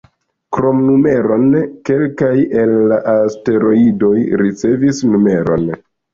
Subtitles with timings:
[0.55, 1.43] Krom numeron,
[1.89, 2.31] kelkaj
[2.63, 5.71] el la asteroidoj ricevis nomon.